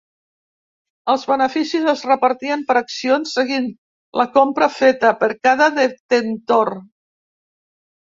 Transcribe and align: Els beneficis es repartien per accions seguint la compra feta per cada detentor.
Els 1.13 1.25
beneficis 1.31 1.85
es 1.91 2.01
repartien 2.13 2.65
per 2.71 2.77
accions 2.81 3.35
seguint 3.39 3.69
la 4.23 4.29
compra 4.41 4.71
feta 4.81 5.15
per 5.23 5.33
cada 5.45 5.73
detentor. 5.81 6.77